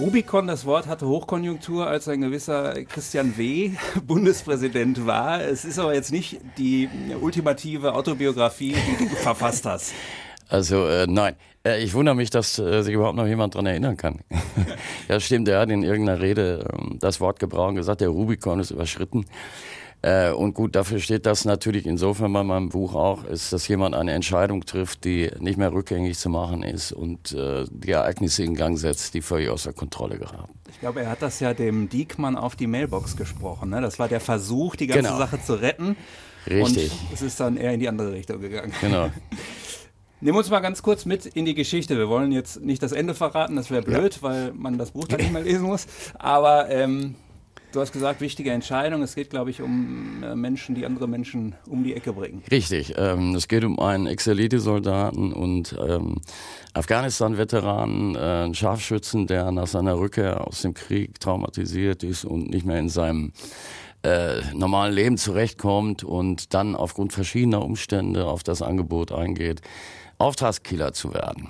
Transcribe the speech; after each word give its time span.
Rubicon, 0.00 0.46
das 0.46 0.64
Wort 0.64 0.86
hatte 0.86 1.08
Hochkonjunktur, 1.08 1.88
als 1.88 2.06
ein 2.06 2.20
gewisser 2.20 2.84
Christian 2.84 3.36
W. 3.36 3.72
Bundespräsident 4.06 5.04
war. 5.04 5.42
Es 5.42 5.64
ist 5.64 5.80
aber 5.80 5.94
jetzt 5.94 6.12
nicht 6.12 6.38
die 6.58 6.88
ultimative 7.20 7.92
Autobiografie, 7.96 8.76
die 9.00 9.08
du 9.08 9.16
verfasst 9.16 9.66
hast. 9.66 9.92
Also 10.48 10.86
äh, 10.86 11.08
nein, 11.08 11.34
äh, 11.66 11.82
ich 11.82 11.92
wundere 11.92 12.14
mich, 12.14 12.30
dass 12.30 12.56
äh, 12.60 12.82
sich 12.82 12.94
überhaupt 12.94 13.16
noch 13.16 13.26
jemand 13.26 13.56
daran 13.56 13.66
erinnern 13.66 13.96
kann. 13.96 14.20
ja, 15.08 15.18
stimmt, 15.18 15.48
er 15.48 15.58
hat 15.58 15.70
in 15.70 15.82
irgendeiner 15.82 16.20
Rede 16.20 16.68
äh, 16.72 16.94
das 17.00 17.18
Wort 17.20 17.40
gebraucht 17.40 17.70
und 17.70 17.74
gesagt, 17.74 18.00
der 18.00 18.10
Rubicon 18.10 18.60
ist 18.60 18.70
überschritten. 18.70 19.26
Äh, 20.00 20.30
und 20.30 20.54
gut, 20.54 20.76
dafür 20.76 21.00
steht 21.00 21.26
das 21.26 21.44
natürlich 21.44 21.84
insofern 21.84 22.32
bei 22.32 22.44
meinem 22.44 22.68
Buch 22.68 22.94
auch, 22.94 23.24
ist, 23.24 23.52
dass 23.52 23.66
jemand 23.66 23.96
eine 23.96 24.12
Entscheidung 24.12 24.64
trifft, 24.64 25.04
die 25.04 25.30
nicht 25.40 25.58
mehr 25.58 25.72
rückgängig 25.72 26.16
zu 26.18 26.28
machen 26.28 26.62
ist 26.62 26.92
und 26.92 27.32
äh, 27.32 27.64
die 27.68 27.90
Ereignisse 27.90 28.44
in 28.44 28.54
Gang 28.54 28.78
setzt, 28.78 29.14
die 29.14 29.22
völlig 29.22 29.48
außer 29.48 29.72
Kontrolle 29.72 30.18
geraten. 30.18 30.52
Ich 30.70 30.78
glaube, 30.78 31.00
er 31.00 31.10
hat 31.10 31.22
das 31.22 31.40
ja 31.40 31.52
dem 31.52 31.88
Diekmann 31.88 32.36
auf 32.36 32.54
die 32.54 32.68
Mailbox 32.68 33.16
gesprochen. 33.16 33.70
Ne? 33.70 33.80
Das 33.80 33.98
war 33.98 34.06
der 34.06 34.20
Versuch, 34.20 34.76
die 34.76 34.86
ganze 34.86 35.02
genau. 35.02 35.18
Sache 35.18 35.42
zu 35.42 35.54
retten. 35.54 35.96
Richtig. 36.46 36.92
Und 36.92 37.14
es 37.14 37.22
ist 37.22 37.40
dann 37.40 37.56
eher 37.56 37.72
in 37.72 37.80
die 37.80 37.88
andere 37.88 38.12
Richtung 38.12 38.40
gegangen. 38.40 38.72
Genau. 38.80 39.10
Nehmen 40.20 40.34
wir 40.34 40.38
uns 40.38 40.50
mal 40.50 40.60
ganz 40.60 40.82
kurz 40.82 41.04
mit 41.04 41.26
in 41.26 41.44
die 41.44 41.54
Geschichte. 41.54 41.96
Wir 41.96 42.08
wollen 42.08 42.32
jetzt 42.32 42.60
nicht 42.60 42.82
das 42.82 42.90
Ende 42.90 43.14
verraten, 43.14 43.54
das 43.54 43.70
wäre 43.70 43.82
blöd, 43.82 44.16
ja. 44.16 44.22
weil 44.22 44.52
man 44.52 44.76
das 44.76 44.92
Buch 44.92 45.06
dann 45.06 45.18
nicht 45.20 45.32
mehr 45.32 45.42
lesen 45.42 45.62
muss. 45.62 45.86
Aber 46.18 46.68
ähm, 46.70 47.14
Du 47.70 47.80
hast 47.80 47.92
gesagt, 47.92 48.22
wichtige 48.22 48.50
Entscheidung. 48.50 49.02
Es 49.02 49.14
geht, 49.14 49.28
glaube 49.28 49.50
ich, 49.50 49.60
um 49.60 50.22
äh, 50.22 50.34
Menschen, 50.34 50.74
die 50.74 50.86
andere 50.86 51.06
Menschen 51.06 51.54
um 51.66 51.84
die 51.84 51.94
Ecke 51.94 52.14
bringen. 52.14 52.42
Richtig. 52.50 52.94
Ähm, 52.96 53.34
es 53.34 53.46
geht 53.46 53.62
um 53.62 53.78
einen 53.78 54.06
Ex-Elite-Soldaten 54.06 55.34
und 55.34 55.76
ähm, 55.78 56.16
Afghanistan-Veteranen, 56.72 58.14
äh, 58.14 58.18
einen 58.18 58.54
Scharfschützen, 58.54 59.26
der 59.26 59.52
nach 59.52 59.66
seiner 59.66 59.98
Rückkehr 59.98 60.46
aus 60.46 60.62
dem 60.62 60.72
Krieg 60.72 61.20
traumatisiert 61.20 62.02
ist 62.04 62.24
und 62.24 62.48
nicht 62.48 62.64
mehr 62.64 62.78
in 62.78 62.88
seinem 62.88 63.32
äh, 64.02 64.40
normalen 64.54 64.94
Leben 64.94 65.18
zurechtkommt 65.18 66.04
und 66.04 66.54
dann 66.54 66.74
aufgrund 66.74 67.12
verschiedener 67.12 67.62
Umstände 67.62 68.26
auf 68.26 68.42
das 68.42 68.62
Angebot 68.62 69.12
eingeht, 69.12 69.60
Auftragskiller 70.16 70.94
zu 70.94 71.12
werden. 71.12 71.48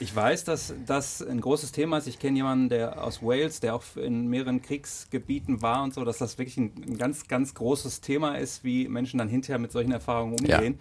Ich 0.00 0.14
weiß, 0.14 0.44
dass 0.44 0.74
das 0.86 1.22
ein 1.22 1.40
großes 1.40 1.72
Thema 1.72 1.98
ist. 1.98 2.06
Ich 2.06 2.18
kenne 2.18 2.36
jemanden, 2.36 2.68
der 2.68 3.02
aus 3.02 3.22
Wales, 3.22 3.60
der 3.60 3.74
auch 3.74 3.82
in 3.96 4.28
mehreren 4.28 4.62
Kriegsgebieten 4.62 5.60
war 5.60 5.82
und 5.82 5.94
so, 5.94 6.04
dass 6.04 6.18
das 6.18 6.38
wirklich 6.38 6.56
ein, 6.56 6.96
ganz, 6.98 7.26
ganz 7.26 7.54
großes 7.54 8.00
Thema 8.00 8.36
ist, 8.36 8.62
wie 8.62 8.88
Menschen 8.88 9.18
dann 9.18 9.28
hinterher 9.28 9.58
mit 9.58 9.72
solchen 9.72 9.92
Erfahrungen 9.92 10.38
umgehen. 10.38 10.78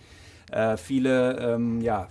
Ja. 0.51 0.73
Äh, 0.73 0.77
viele 0.77 1.37
ähm, 1.39 1.81
ja, 1.81 2.07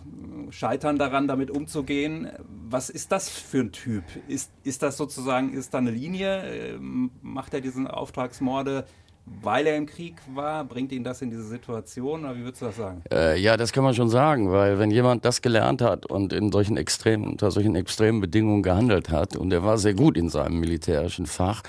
scheitern 0.50 0.98
daran, 0.98 1.26
damit 1.26 1.50
umzugehen. 1.50 2.28
Was 2.68 2.90
ist 2.90 3.12
das 3.12 3.30
für 3.30 3.60
ein 3.60 3.72
Typ? 3.72 4.04
Ist, 4.28 4.50
ist 4.62 4.82
das 4.82 4.96
sozusagen, 4.96 5.54
ist 5.54 5.72
da 5.72 5.78
eine 5.78 5.90
Linie? 5.90 6.42
Äh, 6.42 6.78
macht 7.22 7.54
er 7.54 7.60
diesen 7.60 7.86
Auftragsmorde? 7.86 8.84
Weil 9.26 9.66
er 9.66 9.76
im 9.76 9.86
Krieg 9.86 10.14
war? 10.34 10.64
Bringt 10.64 10.92
ihn 10.92 11.02
das 11.04 11.20
in 11.20 11.30
diese 11.30 11.42
Situation 11.42 12.24
oder 12.24 12.36
wie 12.36 12.44
würdest 12.44 12.62
du 12.62 12.66
das 12.66 12.76
sagen? 12.76 13.02
Äh, 13.12 13.38
ja, 13.40 13.56
das 13.56 13.72
kann 13.72 13.82
man 13.84 13.94
schon 13.94 14.08
sagen, 14.08 14.52
weil 14.52 14.78
wenn 14.78 14.90
jemand 14.90 15.24
das 15.24 15.42
gelernt 15.42 15.82
hat 15.82 16.06
und 16.06 16.32
in 16.32 16.52
solchen 16.52 16.76
extremen, 16.76 17.26
unter 17.26 17.50
solchen 17.50 17.74
extremen 17.74 18.20
Bedingungen 18.20 18.62
gehandelt 18.62 19.10
hat 19.10 19.36
und 19.36 19.52
er 19.52 19.64
war 19.64 19.78
sehr 19.78 19.94
gut 19.94 20.16
in 20.16 20.28
seinem 20.28 20.60
militärischen 20.60 21.26
Fach 21.26 21.62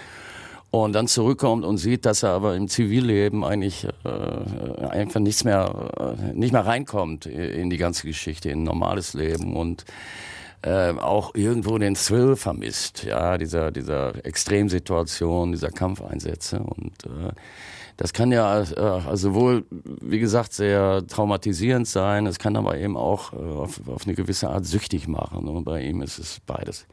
und 0.69 0.93
dann 0.93 1.07
zurückkommt 1.07 1.65
und 1.65 1.77
sieht, 1.77 2.05
dass 2.05 2.23
er 2.23 2.31
aber 2.31 2.55
im 2.55 2.67
Zivilleben 2.67 3.43
eigentlich 3.43 3.87
äh, 4.03 4.85
einfach 4.85 5.19
nichts 5.19 5.43
mehr, 5.43 6.17
äh, 6.19 6.33
nicht 6.33 6.51
mehr 6.51 6.65
reinkommt 6.65 7.25
in 7.25 7.69
die 7.69 7.77
ganze 7.77 8.05
Geschichte, 8.05 8.49
in 8.49 8.59
ein 8.59 8.63
normales 8.63 9.13
Leben 9.13 9.55
und 9.55 9.85
äh, 10.61 10.91
auch 10.91 11.35
irgendwo 11.35 11.77
den 11.77 11.95
Thrill 11.95 12.35
vermisst, 12.35 13.03
ja, 13.03 13.37
dieser, 13.37 13.71
dieser 13.71 14.25
Extremsituation, 14.25 15.51
dieser 15.51 15.69
Kampfeinsätze 15.71 16.59
und 16.59 17.05
äh, 17.05 17.31
das 17.97 18.13
kann 18.13 18.31
ja 18.31 18.61
äh, 18.61 18.79
also 18.79 19.33
wohl, 19.33 19.65
wie 19.71 20.19
gesagt, 20.19 20.53
sehr 20.53 21.05
traumatisierend 21.07 21.87
sein. 21.87 22.27
Es 22.27 22.37
kann 22.37 22.55
aber 22.55 22.77
eben 22.77 22.95
auch 22.95 23.33
äh, 23.33 23.37
auf, 23.37 23.81
auf 23.87 24.05
eine 24.05 24.13
gewisse 24.13 24.49
Art 24.49 24.65
süchtig 24.65 25.07
machen. 25.07 25.47
Und 25.47 25.63
bei 25.65 25.81
ihm 25.81 26.03
ist 26.03 26.19
es 26.19 26.39
beides. 26.39 26.85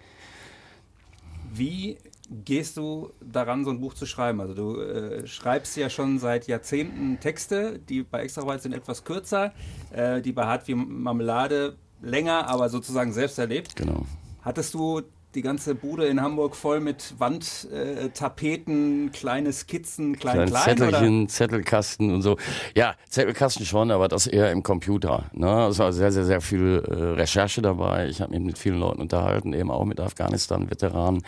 Wie 1.53 1.99
gehst 2.31 2.79
du 2.79 3.11
daran, 3.21 3.65
so 3.65 3.71
ein 3.71 3.81
Buch 3.81 3.93
zu 3.93 4.07
schreiben? 4.07 4.41
Also 4.41 4.55
du 4.55 4.81
äh, 4.81 5.27
schreibst 5.27 5.77
ja 5.77 5.91
schon 5.91 6.19
seit 6.19 6.47
Jahrzehnten 6.47 7.21
Texte, 7.21 7.79
die 7.79 8.03
bei 8.03 8.23
Extraarbeit 8.23 8.63
sind 8.63 8.73
etwas 8.73 9.05
kürzer, 9.05 9.53
äh, 9.93 10.23
die 10.23 10.33
bei 10.33 10.47
Hart 10.47 10.67
wie 10.69 10.75
Marmelade 10.75 11.77
länger, 12.05 12.49
aber 12.49 12.69
sozusagen 12.69 13.13
selbst 13.13 13.39
erlebt. 13.39 13.77
Genau. 13.77 14.07
Hattest 14.43 14.75
du 14.75 15.03
die 15.35 15.43
ganze 15.43 15.75
Bude 15.75 16.07
in 16.07 16.21
Hamburg 16.21 16.55
voll 16.55 16.81
mit 16.81 17.15
Wandtapeten, 17.19 19.09
äh, 19.09 19.11
kleine 19.11 19.53
Skizzen, 19.53 20.17
klein, 20.17 20.47
klein, 20.47 20.49
klein 20.49 20.77
Zettelchen, 20.77 21.21
oder? 21.23 21.29
Zettelkasten 21.29 22.15
und 22.15 22.23
so. 22.23 22.37
Ja, 22.77 22.95
Zettelkasten 23.09 23.67
schon, 23.67 23.91
aber 23.91 24.09
das 24.09 24.27
eher 24.27 24.53
im 24.53 24.63
Computer. 24.63 25.25
Ne? 25.33 25.67
Es 25.69 25.79
war 25.79 25.93
sehr, 25.93 26.13
sehr, 26.13 26.25
sehr 26.25 26.41
viel 26.41 26.83
äh, 26.87 26.95
Recherche 26.95 27.63
dabei. 27.63 28.09
Ich 28.09 28.21
habe 28.21 28.33
mich 28.33 28.41
mit 28.41 28.59
vielen 28.59 28.79
Leuten 28.79 29.01
unterhalten, 29.01 29.53
eben 29.53 29.71
auch 29.71 29.85
mit 29.85 30.01
Afghanistan-Veteranen. 30.01 31.23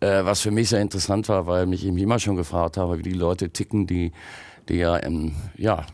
Äh, 0.00 0.24
was 0.24 0.40
für 0.40 0.50
mich 0.50 0.68
sehr 0.68 0.80
interessant 0.80 1.28
war, 1.28 1.46
weil 1.46 1.66
mich 1.66 1.84
eben 1.84 1.98
immer 1.98 2.18
schon 2.18 2.36
gefragt 2.36 2.76
habe, 2.76 2.98
wie 2.98 3.02
die 3.02 3.12
Leute 3.12 3.50
ticken, 3.50 3.86
die 3.86 4.12
die 4.68 4.76
ja, 4.76 4.96
in, 4.96 5.34
ja 5.56 5.84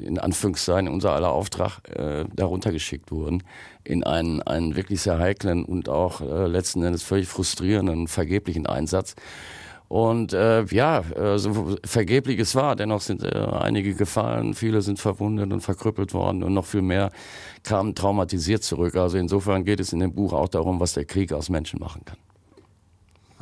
in 0.00 0.18
Anführungszeichen 0.18 0.88
unser 0.88 1.12
aller 1.12 1.30
Auftrag 1.30 1.80
äh, 1.88 2.24
darunter 2.34 2.72
geschickt 2.72 3.10
wurden, 3.10 3.42
in 3.84 4.04
einen, 4.04 4.42
einen 4.42 4.76
wirklich 4.76 5.02
sehr 5.02 5.18
heiklen 5.18 5.64
und 5.64 5.88
auch 5.88 6.20
äh, 6.20 6.46
letzten 6.46 6.82
Endes 6.82 7.02
völlig 7.02 7.28
frustrierenden, 7.28 8.08
vergeblichen 8.08 8.66
Einsatz. 8.66 9.14
Und 9.88 10.32
äh, 10.32 10.64
ja, 10.64 11.00
äh, 11.00 11.38
so 11.38 11.76
vergeblich 11.84 12.38
es 12.38 12.54
war, 12.54 12.76
dennoch 12.76 13.02
sind 13.02 13.22
äh, 13.22 13.28
einige 13.38 13.94
gefallen, 13.94 14.54
viele 14.54 14.80
sind 14.80 14.98
verwundet 14.98 15.52
und 15.52 15.60
verkrüppelt 15.60 16.14
worden 16.14 16.42
und 16.42 16.54
noch 16.54 16.64
viel 16.64 16.80
mehr 16.80 17.10
kamen 17.62 17.94
traumatisiert 17.94 18.62
zurück. 18.62 18.96
Also 18.96 19.18
insofern 19.18 19.64
geht 19.64 19.80
es 19.80 19.92
in 19.92 20.00
dem 20.00 20.14
Buch 20.14 20.32
auch 20.32 20.48
darum, 20.48 20.80
was 20.80 20.94
der 20.94 21.04
Krieg 21.04 21.34
aus 21.34 21.50
Menschen 21.50 21.78
machen 21.78 22.06
kann. 22.06 22.16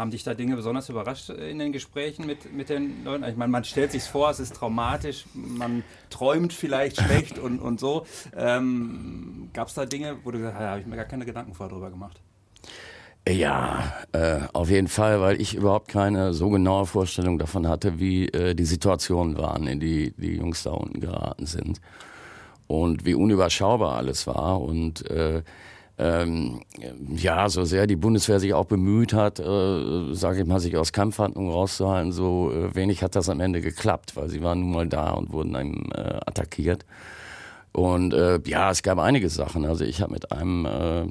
Haben 0.00 0.11
dich 0.11 0.25
da 0.25 0.33
Dinge 0.33 0.56
besonders 0.56 0.88
überrascht 0.88 1.28
in 1.28 1.59
den 1.59 1.72
Gesprächen 1.72 2.25
mit, 2.25 2.55
mit 2.55 2.71
den 2.71 3.05
Leuten? 3.05 3.22
Ich 3.25 3.37
meine, 3.37 3.53
man 3.53 3.65
stellt 3.65 3.93
sich 3.93 4.05
vor, 4.05 4.31
es 4.31 4.41
ist 4.41 4.55
traumatisch, 4.55 5.27
man 5.34 5.84
träumt 6.09 6.55
vielleicht 6.55 6.97
schlecht 7.03 7.38
und, 7.38 7.59
und 7.59 7.78
so. 7.78 8.06
Ähm, 8.34 9.50
Gab 9.53 9.69
es 9.69 9.75
da 9.75 9.84
Dinge, 9.84 10.16
wo 10.25 10.31
du 10.31 10.39
gesagt 10.39 10.55
hast, 10.55 10.62
ja, 10.62 10.71
habe 10.71 10.81
ich 10.81 10.87
mir 10.87 10.97
gar 10.97 11.05
keine 11.05 11.27
Gedanken 11.27 11.53
vorher 11.53 11.75
drüber 11.75 11.91
gemacht? 11.91 12.19
Ja, 13.28 13.93
äh, 14.12 14.39
auf 14.55 14.71
jeden 14.71 14.89
Fall, 14.89 15.21
weil 15.21 15.39
ich 15.39 15.55
überhaupt 15.55 15.89
keine 15.89 16.33
so 16.33 16.49
genaue 16.49 16.87
Vorstellung 16.87 17.39
davon 17.39 17.69
hatte, 17.69 18.00
wie 18.00 18.27
äh, 18.28 18.55
die 18.55 18.65
Situationen 18.65 19.37
waren, 19.37 19.66
in 19.66 19.81
die 19.81 20.15
die 20.16 20.37
Jungs 20.37 20.62
da 20.62 20.71
unten 20.71 21.00
geraten 21.00 21.44
sind. 21.44 21.78
Und 22.69 23.05
wie 23.05 23.12
unüberschaubar 23.12 23.97
alles 23.97 24.27
war. 24.27 24.62
Und 24.62 25.10
äh, 25.10 25.43
ähm, 26.00 26.62
ja, 27.15 27.50
so 27.50 27.65
sehr 27.65 27.87
die 27.87 27.97
Bundeswehr 27.97 28.41
sich 28.41 28.55
auch 28.55 28.65
bemüht 28.65 29.12
hat, 29.12 29.38
äh, 29.38 30.15
sage 30.15 30.41
ich 30.41 30.47
mal, 30.47 30.59
sich 30.59 30.78
aus 30.78 30.93
Kampfhandlungen 30.93 31.53
rauszuhalten, 31.53 32.12
so 32.12 32.50
äh, 32.50 32.75
wenig 32.75 33.03
hat 33.03 33.16
das 33.16 33.28
am 33.28 33.41
Ende 33.41 33.61
geklappt, 33.61 34.16
weil 34.16 34.31
sie 34.31 34.43
waren 34.43 34.60
nun 34.60 34.72
mal 34.72 34.89
da 34.89 35.10
und 35.10 35.31
wurden 35.31 35.55
einem 35.55 35.91
äh, 35.94 36.21
attackiert. 36.25 36.87
Und 37.72 38.15
äh, 38.15 38.41
ja, 38.47 38.71
es 38.71 38.83
gab 38.83 38.99
einige 38.99 39.28
Sachen. 39.28 39.66
Also 39.66 39.84
ich 39.84 40.00
habe 40.00 40.12
mit 40.12 40.33
einem 40.33 40.65
äh, 40.65 41.05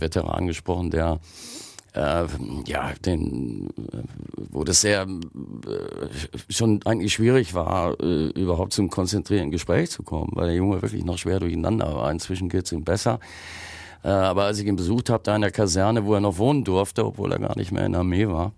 Veteran 0.00 0.46
gesprochen, 0.46 0.90
der 0.90 1.18
äh, 1.94 2.24
ja, 2.66 2.92
den, 3.04 3.70
wo 4.50 4.62
das 4.62 4.82
sehr 4.82 5.02
äh, 5.02 6.48
schon 6.48 6.80
eigentlich 6.84 7.12
schwierig 7.12 7.54
war, 7.54 7.98
äh, 8.00 8.28
überhaupt 8.28 8.72
zum 8.72 8.88
konzentrierten 8.88 9.50
Gespräch 9.50 9.90
zu 9.90 10.04
kommen, 10.04 10.30
weil 10.34 10.46
der 10.46 10.56
Junge 10.56 10.80
wirklich 10.80 11.04
noch 11.04 11.18
schwer 11.18 11.40
durcheinander 11.40 11.92
war. 11.92 12.10
Inzwischen 12.10 12.48
geht 12.48 12.66
es 12.66 12.72
ihm 12.72 12.84
besser. 12.84 13.18
Äh, 14.04 14.08
aber 14.08 14.44
als 14.44 14.58
ich 14.58 14.66
ihn 14.66 14.76
besucht 14.76 15.10
habe, 15.10 15.22
da 15.24 15.34
in 15.34 15.42
der 15.42 15.50
Kaserne, 15.50 16.04
wo 16.04 16.14
er 16.14 16.20
noch 16.20 16.38
wohnen 16.38 16.64
durfte, 16.64 17.04
obwohl 17.04 17.32
er 17.32 17.38
gar 17.38 17.56
nicht 17.56 17.72
mehr 17.72 17.84
in 17.84 17.92
der 17.92 18.00
Armee 18.00 18.28
war, 18.28 18.52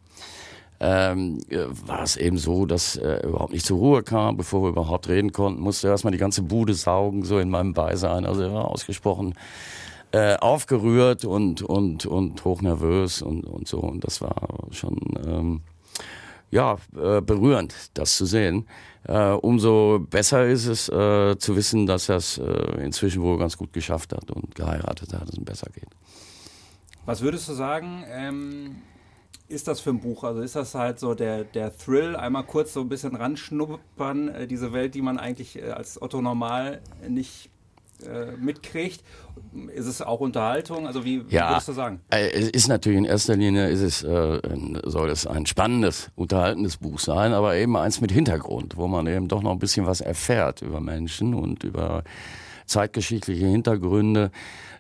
ähm, 0.81 1.41
äh, 1.51 1.65
war 1.87 2.03
es 2.03 2.17
eben 2.17 2.39
so, 2.39 2.65
dass 2.65 2.97
er 2.97 3.25
überhaupt 3.25 3.53
nicht 3.53 3.67
zur 3.67 3.79
Ruhe 3.79 4.03
kam, 4.03 4.37
bevor 4.37 4.63
wir 4.63 4.71
überhaupt 4.71 5.09
reden 5.09 5.33
konnten, 5.33 5.61
musste 5.61 5.89
er 5.89 5.93
erstmal 5.93 6.13
die 6.13 6.19
ganze 6.19 6.43
Bude 6.43 6.75
saugen, 6.75 7.25
so 7.25 7.39
in 7.39 7.51
meinem 7.51 7.75
Beisein. 7.75 8.25
Also 8.25 8.43
er 8.43 8.55
war 8.55 8.69
ausgesprochen 8.69 9.35
äh, 10.13 10.37
aufgerührt 10.37 11.25
und, 11.25 11.63
und, 11.63 12.07
und 12.07 12.45
hochnervös 12.45 13.23
und, 13.23 13.45
und 13.45 13.69
so. 13.69 13.79
Und 13.79 14.05
das 14.05 14.21
war 14.21 14.49
schon 14.71 14.99
ähm, 15.27 15.61
ja, 16.51 16.77
äh, 16.97 17.21
berührend, 17.21 17.75
das 17.95 18.17
zu 18.17 18.27
sehen. 18.27 18.67
Äh, 19.05 19.31
umso 19.31 20.01
besser 20.11 20.47
ist 20.47 20.67
es 20.67 20.89
äh, 20.89 21.37
zu 21.39 21.57
wissen, 21.57 21.87
dass 21.87 22.09
er 22.09 22.17
es 22.17 22.39
äh, 22.39 22.45
inzwischen 22.83 23.23
wohl 23.23 23.39
ganz 23.39 23.57
gut 23.57 23.73
geschafft 23.73 24.13
hat 24.13 24.31
und 24.31 24.55
geheiratet 24.55 25.13
hat, 25.13 25.23
dass 25.23 25.31
es 25.31 25.39
ihm 25.39 25.45
besser 25.45 25.71
geht. 25.73 25.89
Was 27.07 27.23
würdest 27.23 27.49
du 27.49 27.55
sagen, 27.55 28.05
ähm, 28.09 28.77
ist 29.49 29.69
das 29.69 29.81
für 29.81 29.91
ein 29.91 30.01
Buch? 30.01 30.23
Also 30.23 30.43
ist 30.43 30.55
das 30.55 30.75
halt 30.75 30.99
so 31.01 31.15
der, 31.15 31.45
der 31.45 31.77
Thrill, 31.77 32.15
einmal 32.15 32.45
kurz 32.45 32.73
so 32.73 32.81
ein 32.81 32.89
bisschen 32.89 33.17
ranschnuppern, 33.17 34.29
äh, 34.29 34.47
diese 34.47 34.73
Welt, 34.73 34.95
die 34.95 35.03
man 35.03 35.19
eigentlich 35.19 35.57
äh, 35.57 35.71
als 35.71 36.01
Otto 36.01 36.21
normal 36.21 36.83
nicht 37.09 37.51
äh, 38.07 38.33
mitkriegt. 38.39 39.03
Ist 39.75 39.87
es 39.87 40.03
auch 40.03 40.21
Unterhaltung? 40.21 40.87
Also 40.87 41.05
wie, 41.05 41.29
wie 41.31 41.35
Ja. 41.35 41.51
würdest 41.51 41.69
du 41.69 41.73
sagen? 41.73 42.01
Äh, 42.11 42.29
Es 42.31 42.49
ist 42.51 42.69
natürlich 42.69 42.99
in 42.99 43.05
erster 43.05 43.37
Linie 43.37 43.69
ist 43.69 43.81
es, 43.81 44.03
äh, 44.03 44.41
ein- 44.49 44.79
soll 44.85 45.11
es 45.11 45.27
ein 45.27 45.47
spannendes, 45.47 46.11
unterhaltendes 46.17 46.77
Buch 46.77 46.99
sein, 47.01 47.33
aber 47.33 47.57
eben 47.57 47.77
eins 47.77 48.01
mit 48.01 48.13
Hintergrund, 48.13 48.77
wo 48.77 48.87
man 48.89 49.07
eben 49.07 49.29
doch 49.29 49.43
noch 49.43 49.53
ein 49.53 49.59
bisschen 49.59 49.87
was 49.87 50.01
erfährt 50.01 50.63
über 50.63 50.81
Menschen 50.81 51.35
und 51.35 51.65
über 51.65 52.05
zeitgeschichtliche 52.67 53.47
Hintergründe. 53.47 54.31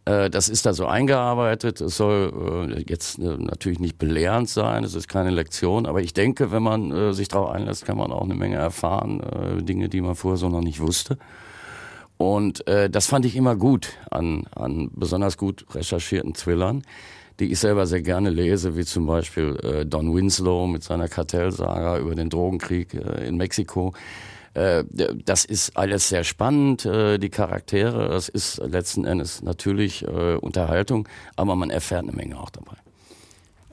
Das 0.04 0.48
ist 0.48 0.64
da 0.64 0.72
so 0.72 0.86
eingearbeitet. 0.86 1.80
Es 1.82 1.96
soll 1.98 2.82
jetzt 2.88 3.18
natürlich 3.18 3.80
nicht 3.80 3.98
belehrend 3.98 4.48
sein, 4.48 4.82
es 4.82 4.94
ist 4.94 5.08
keine 5.08 5.30
Lektion, 5.30 5.84
aber 5.86 6.00
ich 6.00 6.14
denke, 6.14 6.50
wenn 6.50 6.62
man 6.62 7.12
sich 7.12 7.28
darauf 7.28 7.50
einlässt, 7.50 7.84
kann 7.84 7.98
man 7.98 8.10
auch 8.10 8.22
eine 8.24 8.34
Menge 8.34 8.56
erfahren, 8.56 9.20
Dinge, 9.64 9.88
die 9.90 10.00
man 10.00 10.14
vorher 10.14 10.38
so 10.38 10.48
noch 10.48 10.62
nicht 10.62 10.80
wusste. 10.80 11.18
Und 12.20 12.66
äh, 12.68 12.90
das 12.90 13.06
fand 13.06 13.24
ich 13.24 13.34
immer 13.34 13.56
gut 13.56 13.96
an, 14.10 14.44
an 14.54 14.90
besonders 14.92 15.38
gut 15.38 15.64
recherchierten 15.74 16.34
Thrillern, 16.34 16.82
die 17.38 17.50
ich 17.50 17.58
selber 17.58 17.86
sehr 17.86 18.02
gerne 18.02 18.28
lese, 18.28 18.76
wie 18.76 18.84
zum 18.84 19.06
Beispiel 19.06 19.58
äh, 19.62 19.86
Don 19.86 20.14
Winslow 20.14 20.66
mit 20.66 20.84
seiner 20.84 21.08
Kartellsaga 21.08 21.96
über 21.96 22.14
den 22.14 22.28
Drogenkrieg 22.28 22.92
äh, 22.92 23.26
in 23.26 23.38
Mexiko. 23.38 23.94
Äh, 24.52 24.84
das 25.24 25.46
ist 25.46 25.74
alles 25.78 26.10
sehr 26.10 26.24
spannend, 26.24 26.84
äh, 26.84 27.16
die 27.16 27.30
Charaktere. 27.30 28.14
Es 28.14 28.28
ist 28.28 28.58
letzten 28.58 29.06
Endes 29.06 29.40
natürlich 29.40 30.06
äh, 30.06 30.34
Unterhaltung, 30.34 31.08
aber 31.36 31.56
man 31.56 31.70
erfährt 31.70 32.02
eine 32.02 32.12
Menge 32.12 32.38
auch 32.38 32.50
dabei. 32.50 32.76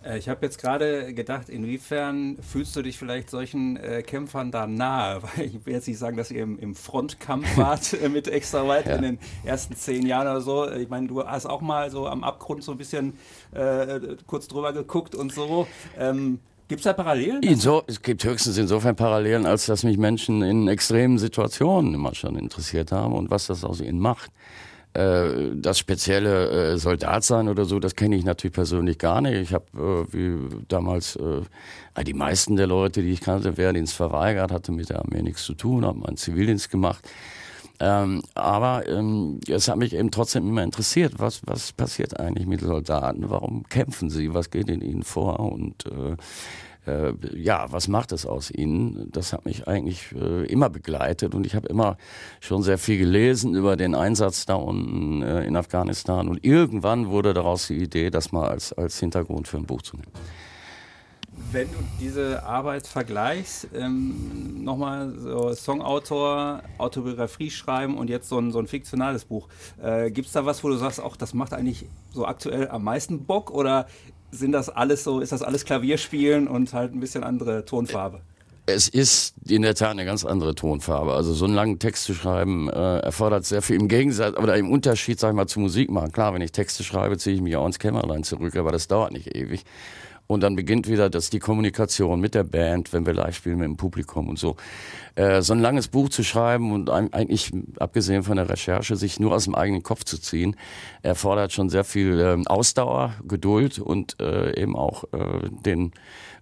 Äh, 0.08 0.18
Ich 0.18 0.30
habe 0.30 0.46
jetzt 0.46 0.60
gerade 0.60 1.14
gedacht, 1.14 1.50
inwiefern 1.50 2.38
fühlst 2.42 2.76
du 2.76 2.82
dich 2.82 2.98
vielleicht 2.98 3.30
solchen 3.30 3.78
äh, 3.78 4.02
Kämpfern 4.02 4.52
da 4.52 4.68
nahe? 4.68 5.22
Weil 5.36 5.46
ich 5.46 5.66
will 5.66 5.74
jetzt 5.74 5.88
nicht 5.88 5.98
sagen, 5.98 6.18
dass 6.18 6.32
ihr 6.32 6.44
im, 6.44 6.58
im 6.60 6.76
Frontkampf 6.76 7.46
wart 7.58 7.94
äh, 7.94 8.10
mit 8.10 8.28
Extra 8.28 8.68
Weit 8.68 8.88
in 8.88 9.02
den 9.02 9.20
ersten 9.44 9.76
zehn 9.76 10.06
Jahren 10.06 10.28
oder 10.28 10.42
so. 10.42 10.70
Ich 10.72 10.90
meine, 10.90 11.08
du 11.08 11.24
hast 11.24 11.46
auch 11.46 11.62
mal 11.62 11.90
so 11.92 12.08
am 12.08 12.24
Abgrund 12.24 12.64
so 12.64 12.72
ein 12.72 12.78
bisschen 12.78 13.14
äh, 13.52 14.00
kurz 14.26 14.48
drüber 14.48 14.74
geguckt 14.74 15.16
und 15.16 15.34
so. 15.34 15.68
Ähm, 15.98 16.40
Gibt 16.68 16.80
es 16.80 16.84
da 16.84 16.92
Parallelen? 16.92 17.42
Inso, 17.44 17.84
es 17.88 18.02
gibt 18.02 18.26
höchstens 18.26 18.58
insofern 18.58 18.94
Parallelen, 18.98 19.46
als 19.46 19.68
dass 19.68 19.84
mich 19.84 19.98
Menschen 19.98 20.42
in 20.42 20.68
extremen 20.68 21.18
Situationen 21.18 21.94
immer 21.94 22.14
schon 22.14 22.36
interessiert 22.36 22.92
haben 22.92 23.14
und 23.14 23.30
was 23.30 23.48
das 23.48 23.64
aus 23.64 23.80
ihnen 23.80 24.00
macht. 24.00 24.32
Äh, 24.98 25.52
das 25.54 25.78
spezielle 25.78 26.74
äh, 26.74 26.78
Soldat 26.80 27.24
sein 27.24 27.50
oder 27.50 27.66
so, 27.66 27.80
das 27.80 27.96
kenne 27.96 28.16
ich 28.16 28.26
natürlich 28.26 28.56
persönlich 28.56 28.98
gar 28.98 29.22
nicht. 29.22 29.36
Ich 29.36 29.54
habe, 29.54 29.66
äh, 29.76 30.12
wie 30.12 30.66
damals, 30.68 31.18
äh, 31.18 32.04
die 32.04 32.16
meisten 32.16 32.56
der 32.56 32.66
Leute, 32.66 33.04
die 33.04 33.12
ich 33.12 33.22
kannte, 33.22 33.58
Wehrdienst 33.58 33.94
verweigert, 33.94 34.52
hatte 34.52 34.72
mit 34.72 34.90
der 34.90 35.00
Armee 35.00 35.22
nichts 35.22 35.44
zu 35.44 35.54
tun, 35.54 35.86
habe 35.86 36.00
meinen 36.00 36.18
Zivildienst 36.18 36.72
gemacht. 36.72 37.08
Ähm, 37.80 38.24
aber 38.34 38.88
ähm, 38.88 39.40
es 39.48 39.68
hat 39.68 39.78
mich 39.78 39.94
eben 39.94 40.10
trotzdem 40.10 40.48
immer 40.48 40.64
interessiert, 40.64 41.14
was, 41.18 41.42
was 41.46 41.74
passiert 41.74 42.20
eigentlich 42.20 42.48
mit 42.48 42.62
Soldaten, 42.62 43.30
warum 43.30 43.66
kämpfen 43.70 44.10
sie, 44.10 44.34
was 44.34 44.50
geht 44.50 44.68
in 44.68 44.82
ihnen 44.82 45.04
vor 45.04 45.40
und 45.40 45.86
äh, 45.86 46.16
äh, 46.88 47.14
ja, 47.36 47.72
was 47.72 47.88
macht 47.88 48.12
es 48.12 48.26
aus 48.26 48.52
ihnen? 48.52 49.10
Das 49.12 49.34
hat 49.34 49.46
mich 49.46 49.68
eigentlich 49.68 50.14
äh, 50.14 50.46
immer 50.46 50.70
begleitet 50.70 51.36
und 51.36 51.46
ich 51.46 51.56
habe 51.56 51.68
immer 51.68 51.98
schon 52.40 52.64
sehr 52.64 52.78
viel 52.78 52.98
gelesen 52.98 53.56
über 53.56 53.76
den 53.76 53.96
Einsatz 53.96 54.46
da 54.46 54.56
unten 54.56 55.22
äh, 55.22 55.46
in 55.46 55.56
Afghanistan 55.56 56.28
und 56.28 56.44
irgendwann 56.46 57.08
wurde 57.08 57.34
daraus 57.34 57.68
die 57.68 57.78
Idee, 57.78 58.10
das 58.10 58.32
mal 58.32 58.48
als, 58.48 58.74
als 58.74 59.00
Hintergrund 59.00 59.48
für 59.48 59.58
ein 59.58 59.66
Buch 59.66 59.82
zu 59.82 59.98
nehmen. 59.98 60.12
Wenn 61.52 61.68
du 61.68 61.78
diese 62.00 62.44
Arbeit 62.44 62.88
vergleichst, 62.88 63.70
ähm, 63.76 64.64
nochmal 64.64 65.14
so 65.18 65.54
Songautor, 65.54 66.64
Autobiografie 66.80 67.52
schreiben 67.52 67.96
und 67.96 68.10
jetzt 68.10 68.28
so 68.28 68.40
ein, 68.40 68.52
so 68.52 68.58
ein 68.58 68.66
fiktionales 68.66 69.24
Buch, 69.24 69.48
äh, 69.82 70.10
gibt 70.10 70.28
es 70.28 70.34
da 70.34 70.46
was, 70.48 70.64
wo 70.64 70.70
du 70.70 70.78
sagst, 70.78 71.00
auch 71.00 71.16
das 71.16 71.36
macht 71.36 71.54
eigentlich 71.54 71.86
so 72.12 72.26
aktuell 72.26 72.68
am 72.70 72.84
meisten 72.84 73.26
Bock 73.26 73.52
oder 73.52 73.86
sind 74.32 74.52
das 74.52 74.70
alles 74.70 75.04
so, 75.04 75.20
ist 75.20 75.32
das 75.32 75.42
alles 75.42 75.66
Klavierspielen 75.66 76.48
und 76.48 76.74
halt 76.74 76.94
ein 76.94 77.00
bisschen 77.00 77.24
andere 77.24 77.66
Tonfarbe? 77.66 78.22
Es 78.70 78.90
ist 78.90 79.34
in 79.48 79.62
der 79.62 79.76
Tat 79.76 79.92
eine 79.92 80.04
ganz 80.04 80.26
andere 80.26 80.54
Tonfarbe. 80.54 81.14
Also 81.14 81.34
so 81.34 81.46
einen 81.46 81.54
langen 81.54 81.80
Text 81.80 82.04
zu 82.04 82.14
schreiben 82.14 82.70
äh, 82.70 83.00
erfordert 83.00 83.46
sehr 83.46 83.62
viel. 83.62 83.78
Im 83.78 83.88
Gegensatz 83.88 84.38
oder 84.38 84.58
im 84.58 84.70
Unterschied, 84.70 85.20
sag 85.20 85.30
ich 85.30 85.36
mal, 85.36 85.48
zu 85.48 85.62
Musik 85.62 85.90
machen. 85.90 86.12
Klar, 86.12 86.34
wenn 86.34 86.42
ich 86.42 86.52
Texte 86.52 86.84
schreibe, 86.84 87.18
ziehe 87.18 87.36
ich 87.36 87.42
mich 87.42 87.56
auch 87.56 87.66
ins 87.66 87.80
Kämmerlein 87.80 88.24
zurück, 88.24 88.58
aber 88.58 88.74
das 88.74 88.90
dauert 88.90 89.14
nicht 89.14 89.34
ewig. 89.36 89.64
Und 90.28 90.44
dann 90.44 90.58
beginnt 90.58 90.90
wieder 90.90 91.10
das 91.10 91.30
die 91.30 91.40
Kommunikation 91.40 92.20
mit 92.20 92.36
der 92.36 92.44
Band, 92.44 92.92
wenn 92.92 93.06
wir 93.06 93.14
live 93.14 93.36
spielen 93.36 93.60
mit 93.60 93.66
dem 93.66 93.78
Publikum 93.78 94.28
und 94.28 94.38
so. 94.38 94.58
Äh, 95.16 95.42
so 95.42 95.54
ein 95.54 95.60
langes 95.60 95.88
Buch 95.88 96.10
zu 96.10 96.24
schreiben 96.24 96.74
und 96.74 96.90
eigentlich, 96.90 97.52
abgesehen 97.80 98.24
von 98.24 98.36
der 98.36 98.50
Recherche, 98.50 98.98
sich 98.98 99.20
nur 99.20 99.34
aus 99.34 99.46
dem 99.46 99.56
eigenen 99.56 99.84
Kopf 99.84 100.04
zu 100.04 100.20
ziehen, 100.20 100.58
erfordert 101.02 101.54
schon 101.54 101.70
sehr 101.70 101.86
viel 101.86 102.20
ähm, 102.20 102.46
Ausdauer, 102.46 103.14
Geduld 103.26 103.80
und 103.80 104.20
äh, 104.20 104.62
eben 104.62 104.76
auch 104.76 105.06
äh, 105.14 105.50
den 105.66 105.94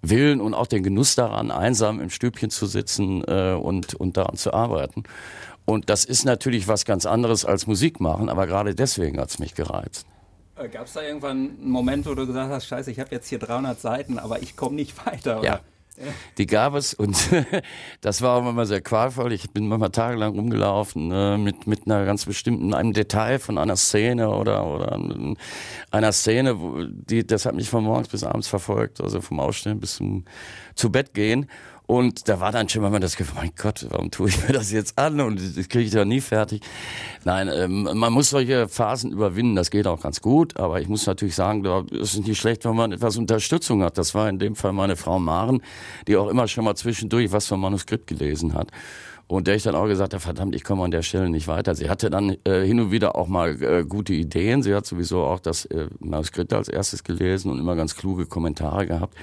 Willen 0.02 0.42
und 0.42 0.56
auch 0.56 0.68
den 0.68 0.84
Genuss 0.84 1.16
daran, 1.16 1.52
einsam 1.52 2.00
im 2.00 2.10
Stübchen 2.10 2.50
zu 2.50 2.66
sitzen 2.66 3.24
äh, 3.28 3.54
und, 3.54 3.94
und 3.94 4.18
daran 4.18 4.36
zu 4.36 4.54
arbeiten. 4.54 5.04
Und 5.66 5.90
das 5.90 6.06
ist 6.06 6.26
natürlich 6.26 6.68
was 6.68 6.86
ganz 6.86 7.06
anderes 7.06 7.46
als 7.46 7.68
Musik 7.68 8.00
machen, 8.00 8.30
aber 8.30 8.48
gerade 8.48 8.76
deswegen 8.76 9.20
hat's 9.20 9.40
mich 9.40 9.56
gereizt. 9.56 10.06
Gab 10.72 10.88
es 10.88 10.94
da 10.94 11.02
irgendwann 11.02 11.58
einen 11.60 11.70
Moment, 11.70 12.06
wo 12.06 12.16
du 12.16 12.26
gesagt 12.26 12.50
hast, 12.50 12.66
scheiße, 12.68 12.90
ich 12.90 13.00
habe 13.00 13.10
jetzt 13.12 13.28
hier 13.28 13.40
300 13.40 13.80
Seiten, 13.80 14.20
aber 14.20 14.42
ich 14.42 14.56
komme 14.56 14.76
nicht 14.76 15.06
weiter? 15.06 15.40
Oder? 15.40 15.46
Ja. 15.46 15.60
Die 16.38 16.46
gab 16.46 16.76
es 16.76 16.94
und 16.94 17.16
das 18.02 18.22
war 18.22 18.36
auch 18.36 18.44
manchmal 18.44 18.66
sehr 18.66 18.82
qualvoll. 18.82 19.32
Ich 19.32 19.52
bin 19.52 19.68
manchmal 19.68 19.92
tagelang 19.92 20.36
rumgelaufen 20.36 21.10
äh, 21.10 21.38
mit, 21.38 21.68
mit 21.68 21.86
einer 21.86 22.04
ganz 22.04 22.26
bestimmten, 22.26 22.74
einem 22.74 22.92
Detail 22.92 23.40
von 23.40 23.58
einer 23.58 23.78
Szene 23.78 24.30
oder, 24.30 24.68
oder 24.68 25.00
einer 25.92 26.12
Szene, 26.12 26.58
die, 26.92 27.26
das 27.26 27.46
hat 27.46 27.56
mich 27.56 27.70
von 27.70 27.86
morgens 27.86 28.10
bis 28.10 28.26
abends 28.26 28.50
verfolgt, 28.50 29.00
also 29.00 29.22
vom 29.22 29.40
Aufstehen 29.40 29.80
bis 29.80 29.96
zum 29.96 30.26
zu 30.76 30.92
Bett 30.92 31.14
gehen. 31.14 31.50
Und 31.88 32.28
da 32.28 32.40
war 32.40 32.52
dann 32.52 32.68
schon 32.68 32.82
mal 32.82 33.00
das 33.00 33.16
Gefühl, 33.16 33.36
mein 33.36 33.52
Gott, 33.56 33.86
warum 33.90 34.10
tue 34.10 34.30
ich 34.30 34.48
mir 34.48 34.54
das 34.54 34.72
jetzt 34.72 34.98
an? 34.98 35.20
Und 35.22 35.40
das 35.58 35.70
kriege 35.70 35.86
ich 35.86 35.92
doch 35.92 36.06
nie 36.06 36.22
fertig. 36.22 36.62
Nein, 37.24 37.50
ähm, 37.54 37.90
man 37.94 38.12
muss 38.12 38.32
solche 38.32 38.68
Phasen 38.68 39.12
überwinden, 39.12 39.56
das 39.56 39.70
geht 39.70 39.86
auch 39.88 40.02
ganz 40.02 40.22
gut. 40.22 40.58
Aber 40.58 40.82
ich 40.82 40.88
muss 40.88 41.06
natürlich 41.06 41.36
sagen, 41.36 41.64
da 41.64 41.84
ist 41.92 42.16
es 42.16 42.26
nicht 42.26 42.40
schlecht, 42.40 42.66
wenn 42.66 42.76
man 42.76 42.92
etwas 42.92 43.18
Unterstützung 43.18 43.84
hat. 43.84 43.98
Das 43.98 44.16
war 44.16 44.28
in 44.30 44.40
dem 44.40 44.56
Fall 44.56 44.74
meine 44.74 44.96
Frau 44.96 45.20
Maren, 45.20 45.62
die 46.08 46.18
auch 46.18 46.28
immer 46.30 46.48
schon 46.48 46.64
mal 46.64 46.76
zwischendurch 46.76 47.32
was 47.32 47.48
vom 47.48 47.62
Manuskript 47.62 48.08
gelesen 48.08 48.54
hat. 48.54 48.72
Und 49.28 49.48
der 49.48 49.56
ich 49.56 49.64
dann 49.64 49.74
auch 49.74 49.88
gesagt 49.88 50.14
habe, 50.14 50.22
verdammt, 50.22 50.56
ich 50.56 50.64
komme 50.64 50.84
an 50.84 50.92
der 50.92 51.02
Stelle 51.02 51.30
nicht 51.30 51.48
weiter. 51.48 51.74
Sie 51.74 51.90
hatte 51.90 52.12
dann 52.12 52.38
äh, 52.44 52.64
hin 52.64 52.80
und 52.80 52.92
wieder 52.92 53.16
auch 53.16 53.28
mal 53.28 53.62
äh, 53.62 53.84
gute 53.84 54.14
Ideen. 54.14 54.62
Sie 54.62 54.76
hat 54.76 54.86
sowieso 54.86 55.24
auch 55.24 55.40
das 55.40 55.66
äh, 55.66 55.88
Manuskript 56.00 56.54
als 56.54 56.70
erstes 56.70 57.04
gelesen 57.04 57.52
und 57.52 57.58
immer 57.58 57.76
ganz 57.76 57.96
kluge 57.96 58.28
Kommentare 58.28 58.86
gehabt. 58.86 59.16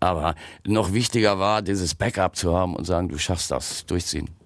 Aber 0.00 0.34
noch 0.66 0.92
wichtiger 0.92 1.38
war, 1.38 1.62
dieses 1.62 1.94
Backup 1.94 2.36
zu 2.36 2.54
haben 2.56 2.76
und 2.76 2.84
sagen, 2.84 3.08
du 3.08 3.18
schaffst 3.18 3.50
das, 3.50 3.84
durchziehen. 3.86 4.28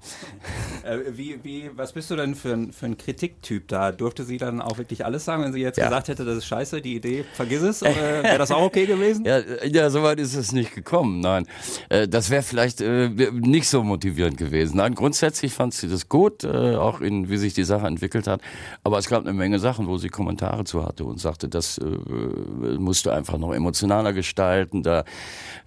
Äh, 0.84 0.98
wie, 1.16 1.38
wie, 1.44 1.70
was 1.76 1.92
bist 1.92 2.10
du 2.10 2.16
denn 2.16 2.34
für 2.34 2.52
ein, 2.54 2.72
für 2.72 2.86
ein 2.86 2.98
Kritiktyp 2.98 3.68
da? 3.68 3.92
Durfte 3.92 4.24
sie 4.24 4.36
dann 4.36 4.60
auch 4.60 4.76
wirklich 4.78 5.04
alles 5.04 5.24
sagen, 5.24 5.44
wenn 5.44 5.52
sie 5.52 5.60
jetzt 5.60 5.76
Ja. 5.78 5.84
gesagt 5.84 6.08
hätte, 6.08 6.24
das 6.24 6.38
ist 6.38 6.46
scheiße, 6.46 6.80
die 6.80 6.96
Idee, 6.96 7.24
vergiss 7.34 7.62
es? 7.62 7.82
Äh, 7.82 7.94
Wäre 8.24 8.38
das 8.38 8.50
auch 8.50 8.62
okay 8.62 8.84
gewesen? 8.86 9.24
Ja, 9.24 9.38
ja, 9.64 9.90
soweit 9.90 10.18
ist 10.18 10.34
es 10.34 10.50
nicht 10.50 10.74
gekommen. 10.74 11.20
Nein, 11.20 11.46
äh, 11.88 12.08
das 12.08 12.30
wäre 12.30 12.42
vielleicht 12.42 12.80
äh, 12.80 13.08
nicht 13.30 13.68
so 13.68 13.84
motivierend 13.84 14.36
gewesen. 14.38 14.78
Nein, 14.78 14.96
grundsätzlich 14.96 15.52
fand 15.54 15.72
sie 15.74 15.86
das 15.88 16.08
gut, 16.08 16.42
äh, 16.42 16.74
auch 16.74 17.00
in 17.00 17.30
wie 17.30 17.36
sich 17.36 17.54
die 17.54 17.62
Sache 17.62 17.86
entwickelt 17.86 18.26
hat. 18.26 18.40
Aber 18.82 18.98
es 18.98 19.08
gab 19.08 19.22
eine 19.22 19.32
Menge 19.34 19.60
Sachen, 19.60 19.86
wo 19.86 19.98
sie 19.98 20.08
Kommentare 20.08 20.64
zu 20.64 20.84
hatte 20.84 21.04
und 21.04 21.20
sagte, 21.20 21.48
das 21.48 21.78
äh, 21.78 21.84
musst 21.84 23.06
du 23.06 23.10
einfach 23.10 23.38
noch 23.38 23.52
emotionaler 23.54 24.12
gestalten. 24.12 24.82
Da 24.82 25.04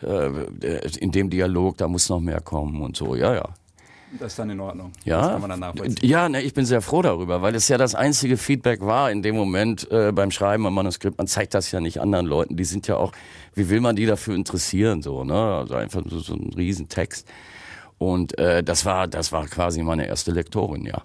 äh, 0.02 0.88
in 1.00 1.12
dem 1.12 1.30
Dialog, 1.30 1.78
da 1.78 1.88
muss 1.88 2.10
noch 2.10 2.20
mehr 2.20 2.42
kommen 2.42 2.82
und 2.82 2.96
so. 2.96 3.16
Ja, 3.16 3.34
ja. 3.34 3.50
Das 4.20 4.32
ist 4.34 4.40
dann 4.40 4.50
in 4.50 4.60
Ordnung. 4.62 4.94
Ja, 5.04 5.20
Das 5.22 5.32
kann 5.32 5.42
man 5.42 5.50
dann 5.50 5.60
nachvollziehen. 5.60 6.10
ja 6.10 6.30
ne, 6.30 6.42
ich 6.42 6.54
bin 6.54 6.66
sehr 6.66 6.82
froh 6.82 7.02
darüber, 7.02 7.42
weil 7.42 7.54
es 7.54 7.68
ja 7.68 7.78
das 7.78 7.96
einzige 7.96 8.38
Feedback 8.38 8.80
war 8.82 9.12
in 9.12 9.22
dem 9.22 9.36
Moment 9.36 9.92
äh, 9.92 10.14
beim 10.14 10.32
Schreiben 10.32 10.66
am 10.66 10.74
Manuskript. 10.74 11.18
Man 11.18 11.28
zeigt 11.28 11.54
das 11.54 11.72
ja 11.72 11.82
nicht 11.82 12.00
anderen 12.00 12.26
Leuten. 12.26 12.56
Die 12.56 12.64
sind 12.64 12.88
ja 12.88 12.96
auch, 12.96 13.12
wie 13.56 13.70
will 13.70 13.82
man 13.82 13.96
die 13.98 14.06
dafür 14.06 14.36
interessieren 14.36 15.02
so, 15.02 15.26
ne? 15.26 15.34
Also 15.58 15.76
einfach 15.76 16.02
so, 16.08 16.20
so 16.20 16.34
ein 16.34 16.54
Riesentext. 16.56 17.28
Und 17.98 18.38
äh, 18.38 18.64
das 18.64 18.86
war, 18.86 19.08
das 19.08 19.32
war 19.34 19.48
quasi 19.48 19.82
meine 19.84 20.08
erste 20.08 20.32
Lektorin, 20.32 20.86
ja. 20.86 21.02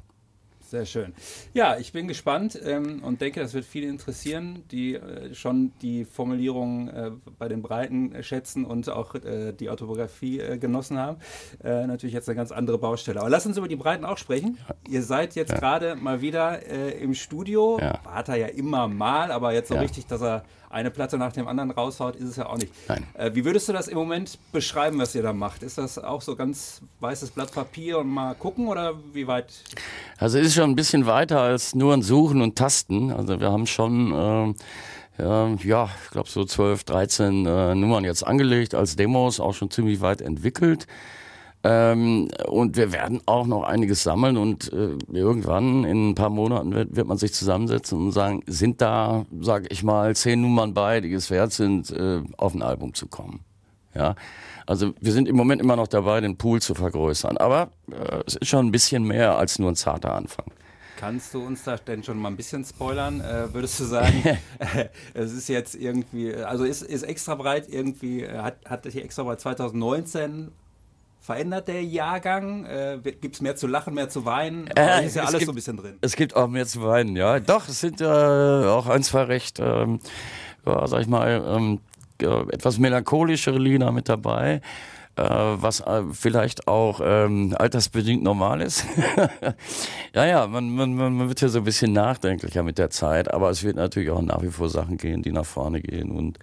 Sehr 0.70 0.86
schön. 0.86 1.12
Ja, 1.52 1.78
ich 1.78 1.90
bin 1.92 2.06
gespannt 2.06 2.56
ähm, 2.64 3.02
und 3.02 3.20
denke, 3.20 3.40
das 3.40 3.54
wird 3.54 3.64
viele 3.64 3.88
interessieren, 3.88 4.62
die 4.70 4.94
äh, 4.94 5.34
schon 5.34 5.72
die 5.82 6.04
Formulierung 6.04 6.86
äh, 6.86 7.10
bei 7.40 7.48
den 7.48 7.60
Breiten 7.60 8.22
schätzen 8.22 8.64
und 8.64 8.88
auch 8.88 9.16
äh, 9.16 9.52
die 9.52 9.68
Autobiografie 9.68 10.38
äh, 10.38 10.58
genossen 10.58 10.96
haben. 10.96 11.16
Äh, 11.64 11.88
natürlich 11.88 12.14
jetzt 12.14 12.28
eine 12.28 12.36
ganz 12.36 12.52
andere 12.52 12.78
Baustelle. 12.78 13.18
Aber 13.18 13.28
lass 13.28 13.46
uns 13.46 13.56
über 13.56 13.66
die 13.66 13.74
Breiten 13.74 14.04
auch 14.04 14.16
sprechen. 14.16 14.58
Ja. 14.68 14.74
Ihr 14.88 15.02
seid 15.02 15.34
jetzt 15.34 15.50
ja. 15.50 15.58
gerade 15.58 15.96
mal 15.96 16.20
wieder 16.20 16.64
äh, 16.64 17.02
im 17.02 17.14
Studio. 17.14 17.80
Ja. 17.80 18.04
Hat 18.04 18.28
er 18.28 18.36
ja 18.36 18.46
immer 18.46 18.86
mal, 18.86 19.32
aber 19.32 19.52
jetzt 19.52 19.70
so 19.70 19.74
richtig, 19.74 20.06
dass 20.06 20.22
er 20.22 20.44
eine 20.70 20.92
Platte 20.92 21.18
nach 21.18 21.32
dem 21.32 21.48
anderen 21.48 21.72
raushaut, 21.72 22.14
ist 22.14 22.28
es 22.28 22.36
ja 22.36 22.46
auch 22.46 22.56
nicht. 22.56 22.72
Nein. 22.88 23.04
Äh, 23.14 23.32
wie 23.34 23.44
würdest 23.44 23.68
du 23.68 23.72
das 23.72 23.88
im 23.88 23.98
Moment 23.98 24.38
beschreiben, 24.52 24.98
was 24.98 25.14
ihr 25.16 25.22
da 25.22 25.32
macht? 25.32 25.64
Ist 25.64 25.78
das 25.78 25.98
auch 25.98 26.22
so 26.22 26.36
ganz 26.36 26.80
weißes 27.00 27.32
Blatt 27.32 27.52
Papier 27.52 27.98
und 27.98 28.08
mal 28.08 28.34
gucken 28.34 28.68
oder 28.68 28.94
wie 29.12 29.26
weit? 29.26 29.52
Also 30.18 30.38
es 30.38 30.48
ist 30.48 30.54
schon 30.60 30.72
ein 30.72 30.76
bisschen 30.76 31.06
weiter 31.06 31.40
als 31.40 31.74
nur 31.74 31.94
ein 31.94 32.02
Suchen 32.02 32.42
und 32.42 32.54
Tasten. 32.56 33.12
Also 33.12 33.40
wir 33.40 33.50
haben 33.50 33.66
schon 33.66 34.54
äh, 35.18 35.54
ja, 35.66 35.88
ich 36.04 36.10
glaube 36.10 36.28
so 36.28 36.44
12, 36.44 36.84
13 36.84 37.46
äh, 37.46 37.74
Nummern 37.74 38.04
jetzt 38.04 38.26
angelegt 38.26 38.74
als 38.74 38.94
Demos, 38.94 39.40
auch 39.40 39.54
schon 39.54 39.70
ziemlich 39.70 40.02
weit 40.02 40.20
entwickelt. 40.20 40.86
Ähm, 41.64 42.28
und 42.46 42.76
wir 42.76 42.92
werden 42.92 43.22
auch 43.24 43.46
noch 43.46 43.62
einiges 43.62 44.02
sammeln 44.02 44.36
und 44.36 44.70
äh, 44.70 44.98
irgendwann 45.10 45.84
in 45.84 46.10
ein 46.10 46.14
paar 46.14 46.30
Monaten 46.30 46.74
wird, 46.74 46.94
wird 46.94 47.06
man 47.06 47.16
sich 47.16 47.32
zusammensetzen 47.32 47.98
und 47.98 48.12
sagen, 48.12 48.42
sind 48.46 48.82
da, 48.82 49.24
sag 49.40 49.72
ich 49.72 49.82
mal, 49.82 50.14
zehn 50.14 50.42
Nummern 50.42 50.74
bei, 50.74 51.00
die 51.00 51.12
es 51.14 51.30
wert 51.30 51.52
sind, 51.52 51.90
äh, 51.90 52.20
auf 52.36 52.54
ein 52.54 52.60
Album 52.60 52.92
zu 52.92 53.06
kommen. 53.06 53.40
Ja, 53.94 54.14
also 54.66 54.94
wir 55.00 55.12
sind 55.12 55.26
im 55.26 55.36
Moment 55.36 55.60
immer 55.60 55.76
noch 55.76 55.88
dabei, 55.88 56.20
den 56.20 56.36
Pool 56.36 56.62
zu 56.62 56.74
vergrößern, 56.74 57.36
aber 57.38 57.70
äh, 57.90 58.22
es 58.26 58.36
ist 58.36 58.48
schon 58.48 58.66
ein 58.66 58.70
bisschen 58.70 59.02
mehr 59.04 59.36
als 59.36 59.58
nur 59.58 59.70
ein 59.70 59.76
zarter 59.76 60.14
Anfang. 60.14 60.46
Kannst 60.96 61.32
du 61.32 61.42
uns 61.42 61.64
da 61.64 61.76
denn 61.76 62.04
schon 62.04 62.18
mal 62.18 62.28
ein 62.28 62.36
bisschen 62.36 62.64
spoilern? 62.64 63.20
Äh, 63.20 63.52
würdest 63.54 63.80
du 63.80 63.84
sagen, 63.84 64.22
es 65.14 65.32
ist 65.32 65.48
jetzt 65.48 65.74
irgendwie, 65.74 66.34
also 66.34 66.64
ist, 66.64 66.82
ist 66.82 67.02
extra 67.02 67.34
breit 67.34 67.68
irgendwie, 67.68 68.28
hat, 68.28 68.58
hat 68.66 68.84
die 68.84 69.02
extra 69.02 69.22
breit 69.22 69.40
2019 69.40 70.52
verändert 71.20 71.68
der 71.68 71.82
Jahrgang? 71.82 72.64
Äh, 72.66 72.98
gibt 73.02 73.34
es 73.34 73.40
mehr 73.40 73.56
zu 73.56 73.66
lachen, 73.66 73.94
mehr 73.94 74.08
zu 74.08 74.24
weinen? 74.24 74.66
Äh, 74.76 75.06
ist 75.06 75.16
ja 75.16 75.22
alles 75.22 75.38
gibt, 75.38 75.46
so 75.46 75.52
ein 75.52 75.54
bisschen 75.54 75.76
drin. 75.78 75.98
Es 76.00 76.16
gibt 76.16 76.36
auch 76.36 76.48
mehr 76.48 76.66
zu 76.66 76.82
weinen, 76.82 77.16
ja. 77.16 77.40
Doch, 77.40 77.68
es 77.68 77.80
sind 77.80 78.00
äh, 78.00 78.04
auch 78.04 78.86
ein, 78.86 79.02
zwei 79.02 79.22
recht, 79.22 79.58
ähm, 79.58 80.00
ja, 80.66 80.86
sag 80.86 81.00
ich 81.00 81.08
mal, 81.08 81.42
ähm, 81.46 81.80
etwas 82.22 82.78
melancholischere 82.78 83.58
Lieder 83.58 83.92
mit 83.92 84.08
dabei. 84.08 84.60
Äh, 85.16 85.22
was 85.22 85.80
äh, 85.80 86.04
vielleicht 86.12 86.68
auch 86.68 87.00
ähm, 87.04 87.54
altersbedingt 87.58 88.22
normal 88.22 88.62
ist. 88.62 88.86
ja, 90.14 90.24
ja, 90.24 90.46
man, 90.46 90.74
man, 90.74 90.94
man 90.94 91.28
wird 91.28 91.40
ja 91.42 91.48
so 91.48 91.58
ein 91.58 91.64
bisschen 91.64 91.92
nachdenklicher 91.92 92.62
mit 92.62 92.78
der 92.78 92.90
Zeit, 92.90 93.30
aber 93.30 93.50
es 93.50 93.62
wird 93.62 93.76
natürlich 93.76 94.10
auch 94.10 94.22
nach 94.22 94.40
wie 94.40 94.48
vor 94.48 94.70
Sachen 94.70 94.96
gehen, 94.96 95.20
die 95.20 95.32
nach 95.32 95.44
vorne 95.44 95.82
gehen 95.82 96.10
und 96.10 96.38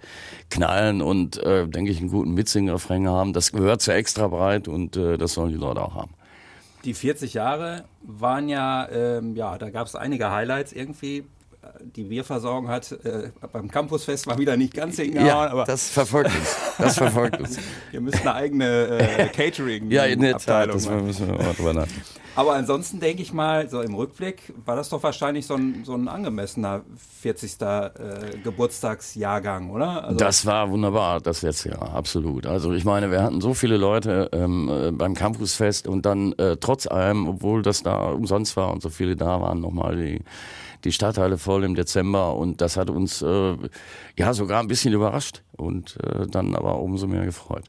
knallen 0.50 1.02
und, 1.02 1.38
äh, 1.38 1.66
denke 1.66 1.90
ich, 1.90 1.98
einen 1.98 2.10
guten 2.10 2.34
Mitsingerrefrain 2.34 3.08
haben. 3.08 3.32
Das 3.32 3.50
gehört 3.50 3.80
zu 3.80 3.92
extra 3.92 4.28
breit 4.28 4.68
und 4.68 4.96
äh, 4.96 5.16
das 5.16 5.32
sollen 5.32 5.50
die 5.50 5.58
Leute 5.58 5.82
auch 5.82 5.94
haben. 5.94 6.12
Die 6.84 6.94
40 6.94 7.34
Jahre 7.34 7.84
waren 8.02 8.48
ja, 8.48 8.88
ähm, 8.90 9.34
ja, 9.34 9.58
da 9.58 9.70
gab 9.70 9.88
es 9.88 9.96
einige 9.96 10.30
Highlights 10.30 10.72
irgendwie 10.72 11.24
die 11.80 12.04
Bierversorgung 12.04 12.68
hat 12.68 12.92
äh, 12.92 13.30
beim 13.52 13.70
Campusfest 13.70 14.26
mal 14.26 14.38
wieder 14.38 14.56
nicht 14.56 14.74
ganz 14.74 14.96
hingehauen. 14.96 15.26
Ja, 15.26 15.50
aber 15.50 15.64
das 15.64 15.90
verfolgt 15.90 16.30
uns. 16.34 16.56
Das 16.78 16.96
verfolgt 16.96 17.40
uns. 17.40 17.58
Ihr 17.92 18.00
müsst 18.00 18.20
eine 18.20 18.34
eigene 18.34 18.98
äh, 18.98 19.28
Catering 19.34 19.90
Ja, 19.90 20.04
in 20.04 20.20
der 20.20 20.38
Tat, 20.38 20.68
das 20.68 20.88
müssen 20.88 21.28
wir 21.28 21.34
mal 21.34 21.54
drüber 21.54 21.74
nachdenken. 21.74 22.02
Aber 22.36 22.54
ansonsten 22.54 23.00
denke 23.00 23.20
ich 23.20 23.32
mal, 23.32 23.68
so 23.68 23.80
im 23.82 23.94
Rückblick 23.94 24.54
war 24.64 24.76
das 24.76 24.90
doch 24.90 25.02
wahrscheinlich 25.02 25.46
so 25.46 25.54
ein, 25.54 25.82
so 25.84 25.94
ein 25.94 26.06
angemessener 26.06 26.82
40. 27.20 27.60
Äh, 27.60 27.88
Geburtstagsjahrgang, 28.44 29.70
oder? 29.70 30.04
Also 30.04 30.18
das 30.18 30.46
war 30.46 30.70
wunderbar, 30.70 31.20
das 31.20 31.42
letzte 31.42 31.70
Jahr, 31.70 31.94
absolut. 31.94 32.46
Also 32.46 32.72
ich 32.72 32.84
meine, 32.84 33.10
wir 33.10 33.24
hatten 33.24 33.40
so 33.40 33.54
viele 33.54 33.76
Leute 33.76 34.28
ähm, 34.32 34.68
äh, 34.68 34.92
beim 34.92 35.14
Campusfest 35.14 35.88
und 35.88 36.06
dann 36.06 36.32
äh, 36.34 36.56
trotz 36.58 36.86
allem, 36.86 37.26
obwohl 37.26 37.62
das 37.62 37.82
da 37.82 38.10
umsonst 38.10 38.56
war 38.56 38.72
und 38.72 38.82
so 38.82 38.88
viele 38.88 39.16
da 39.16 39.40
waren, 39.40 39.60
nochmal 39.60 39.96
die 39.96 40.20
die 40.84 40.92
Stadtteile 40.92 41.38
voll 41.38 41.64
im 41.64 41.74
Dezember 41.74 42.36
und 42.36 42.60
das 42.60 42.76
hat 42.76 42.90
uns 42.90 43.22
äh, 43.22 43.56
ja 44.16 44.34
sogar 44.34 44.60
ein 44.60 44.68
bisschen 44.68 44.92
überrascht 44.92 45.42
und 45.56 45.96
äh, 46.02 46.26
dann 46.26 46.54
aber 46.54 46.80
umso 46.80 47.06
mehr 47.06 47.24
gefreut. 47.24 47.64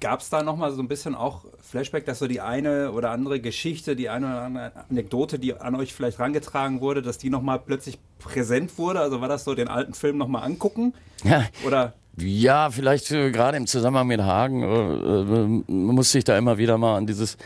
Gab 0.00 0.20
es 0.20 0.30
da 0.30 0.42
nochmal 0.42 0.72
so 0.72 0.80
ein 0.80 0.88
bisschen 0.88 1.14
auch 1.14 1.44
Flashback, 1.60 2.06
dass 2.06 2.18
so 2.18 2.26
die 2.26 2.40
eine 2.40 2.92
oder 2.92 3.10
andere 3.10 3.38
Geschichte, 3.38 3.96
die 3.96 4.08
eine 4.08 4.26
oder 4.26 4.42
andere 4.42 4.72
Anekdote, 4.88 5.38
die 5.38 5.54
an 5.54 5.74
euch 5.74 5.92
vielleicht 5.92 6.18
rangetragen 6.18 6.80
wurde, 6.80 7.02
dass 7.02 7.18
die 7.18 7.28
nochmal 7.28 7.58
plötzlich 7.58 7.98
präsent 8.18 8.78
wurde? 8.78 9.00
Also 9.00 9.20
war 9.20 9.28
das 9.28 9.44
so 9.44 9.54
den 9.54 9.68
alten 9.68 9.92
Film 9.92 10.16
nochmal 10.16 10.42
angucken? 10.44 10.94
Ja. 11.22 11.44
Oder? 11.66 11.92
Ja, 12.16 12.70
vielleicht 12.70 13.10
äh, 13.10 13.30
gerade 13.30 13.56
im 13.56 13.66
Zusammenhang 13.66 14.06
mit 14.06 14.20
Hagen 14.20 14.62
äh, 14.62 15.70
äh, 15.70 15.72
muss 15.72 16.12
sich 16.12 16.24
da 16.24 16.36
immer 16.36 16.58
wieder 16.58 16.76
mal 16.76 16.96
an 16.96 17.06
dieses 17.06 17.36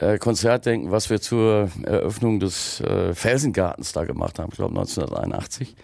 äh, 0.00 0.18
Konzert 0.18 0.66
denken, 0.66 0.90
was 0.90 1.10
wir 1.10 1.20
zur 1.20 1.70
Eröffnung 1.84 2.40
des 2.40 2.80
äh, 2.80 3.14
Felsengartens 3.14 3.92
da 3.92 4.04
gemacht 4.04 4.38
haben, 4.38 4.50
ich 4.50 4.56
glaube 4.56 4.78
1981. 4.78 5.76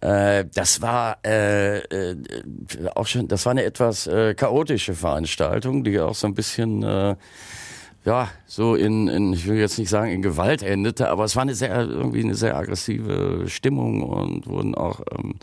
Äh, 0.00 0.46
das 0.52 0.82
war 0.82 1.18
äh, 1.24 1.78
äh, 1.78 2.16
auch 2.94 3.06
schon, 3.06 3.28
das 3.28 3.46
war 3.46 3.52
eine 3.52 3.64
etwas 3.64 4.10
chaotische 4.36 4.94
Veranstaltung, 4.94 5.84
die 5.84 6.00
auch 6.00 6.14
so 6.14 6.26
ein 6.26 6.34
bisschen 6.34 6.82
ja, 8.04 8.28
so 8.46 8.74
in, 8.74 9.06
in, 9.06 9.32
ich 9.32 9.46
will 9.46 9.56
jetzt 9.56 9.78
nicht 9.78 9.88
sagen 9.88 10.10
in 10.10 10.22
Gewalt 10.22 10.62
endete, 10.62 11.08
aber 11.08 11.24
es 11.24 11.36
war 11.36 11.42
eine 11.42 11.54
sehr, 11.54 11.72
irgendwie 11.72 12.24
eine 12.24 12.34
sehr 12.34 12.56
aggressive 12.56 13.44
Stimmung 13.46 14.02
und 14.02 14.48
wurden 14.48 14.74
auch 14.74 15.00
ähm, 15.16 15.36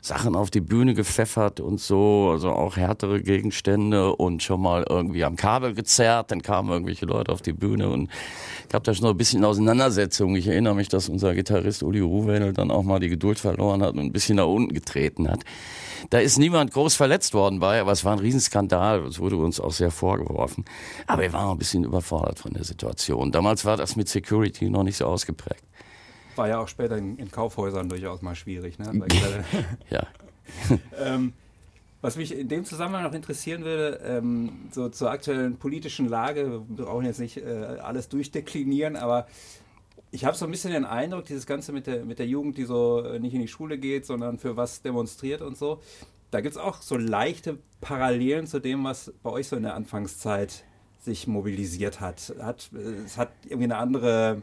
Sachen 0.00 0.34
auf 0.34 0.50
die 0.50 0.62
Bühne 0.62 0.94
gepfeffert 0.94 1.60
und 1.60 1.78
so, 1.78 2.30
also 2.32 2.50
auch 2.50 2.76
härtere 2.76 3.20
Gegenstände 3.20 4.16
und 4.16 4.42
schon 4.42 4.62
mal 4.62 4.86
irgendwie 4.88 5.24
am 5.24 5.36
Kabel 5.36 5.74
gezerrt, 5.74 6.30
dann 6.30 6.40
kamen 6.40 6.70
irgendwelche 6.70 7.04
Leute 7.04 7.32
auf 7.32 7.42
die 7.42 7.52
Bühne 7.52 7.90
und 7.90 8.08
ich 8.66 8.74
habe 8.74 8.84
da 8.84 8.94
schon 8.94 9.04
noch 9.04 9.10
ein 9.10 9.18
bisschen 9.18 9.44
Auseinandersetzung. 9.44 10.36
Ich 10.36 10.46
erinnere 10.46 10.74
mich, 10.74 10.88
dass 10.88 11.10
unser 11.10 11.34
Gitarrist 11.34 11.82
Uli 11.82 12.00
Ruhwedel 12.00 12.54
dann 12.54 12.70
auch 12.70 12.82
mal 12.82 12.98
die 12.98 13.10
Geduld 13.10 13.38
verloren 13.38 13.82
hat 13.82 13.92
und 13.92 14.00
ein 14.00 14.12
bisschen 14.12 14.36
nach 14.36 14.46
unten 14.46 14.72
getreten 14.72 15.28
hat. 15.28 15.40
Da 16.10 16.18
ist 16.18 16.38
niemand 16.38 16.72
groß 16.72 16.94
verletzt 16.94 17.34
worden 17.34 17.58
bei, 17.58 17.80
aber 17.80 17.92
es 17.92 18.04
war 18.04 18.12
ein 18.12 18.18
Riesenskandal. 18.18 19.04
Es 19.06 19.18
wurde 19.18 19.36
uns 19.36 19.60
auch 19.60 19.72
sehr 19.72 19.90
vorgeworfen. 19.90 20.64
Aber 21.06 21.22
wir 21.22 21.32
waren 21.32 21.50
ein 21.50 21.58
bisschen 21.58 21.84
überfordert 21.84 22.05
von 22.06 22.52
der 22.52 22.64
Situation. 22.64 23.32
Damals 23.32 23.64
war 23.64 23.76
das 23.76 23.96
mit 23.96 24.08
Security 24.08 24.70
noch 24.70 24.82
nicht 24.82 24.96
so 24.96 25.06
ausgeprägt. 25.06 25.64
War 26.36 26.48
ja 26.48 26.58
auch 26.58 26.68
später 26.68 26.96
in, 26.96 27.16
in 27.18 27.30
Kaufhäusern 27.30 27.88
durchaus 27.88 28.22
mal 28.22 28.34
schwierig. 28.34 28.78
Ne? 28.78 28.92
ja. 29.90 30.06
ähm, 30.98 31.32
was 32.02 32.16
mich 32.16 32.38
in 32.38 32.48
dem 32.48 32.64
Zusammenhang 32.64 33.04
noch 33.04 33.14
interessieren 33.14 33.64
würde, 33.64 34.00
ähm, 34.04 34.68
so 34.70 34.88
zur 34.88 35.10
aktuellen 35.10 35.56
politischen 35.56 36.08
Lage, 36.08 36.62
wir 36.68 36.84
brauchen 36.84 37.04
jetzt 37.04 37.18
nicht 37.18 37.38
äh, 37.38 37.78
alles 37.82 38.08
durchdeklinieren, 38.08 38.96
aber 38.96 39.26
ich 40.12 40.24
habe 40.24 40.36
so 40.36 40.44
ein 40.44 40.50
bisschen 40.50 40.72
den 40.72 40.84
Eindruck, 40.84 41.24
dieses 41.24 41.46
Ganze 41.46 41.72
mit 41.72 41.86
der, 41.86 42.04
mit 42.04 42.18
der 42.18 42.26
Jugend, 42.26 42.58
die 42.58 42.64
so 42.64 43.00
äh, 43.00 43.18
nicht 43.18 43.34
in 43.34 43.40
die 43.40 43.48
Schule 43.48 43.76
geht, 43.78 44.06
sondern 44.06 44.38
für 44.38 44.56
was 44.56 44.82
demonstriert 44.82 45.42
und 45.42 45.56
so, 45.56 45.80
da 46.30 46.40
gibt 46.40 46.54
es 46.54 46.60
auch 46.60 46.82
so 46.82 46.96
leichte 46.96 47.58
Parallelen 47.80 48.46
zu 48.46 48.60
dem, 48.60 48.84
was 48.84 49.12
bei 49.22 49.30
euch 49.30 49.48
so 49.48 49.56
in 49.56 49.62
der 49.62 49.74
Anfangszeit 49.74 50.64
sich 51.06 51.26
mobilisiert 51.26 52.00
hat. 52.00 52.34
hat 52.40 52.68
äh, 52.74 53.04
es 53.04 53.16
hat 53.16 53.30
irgendwie 53.44 53.64
eine 53.64 53.78
andere 53.78 54.42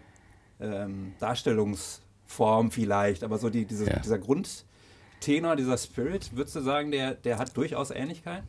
ähm, 0.59 1.13
Darstellungsform 1.19 2.71
vielleicht, 2.71 3.23
aber 3.23 3.37
so 3.37 3.49
die, 3.49 3.65
diese, 3.65 3.85
ja. 3.85 3.99
dieser 3.99 4.17
Grundtenor, 4.17 5.55
dieser 5.55 5.77
Spirit, 5.77 6.35
würdest 6.35 6.55
du 6.55 6.61
sagen, 6.61 6.89
der, 6.89 7.13
der 7.13 7.37
hat 7.37 7.55
durchaus 7.55 7.91
Ähnlichkeit? 7.91 8.43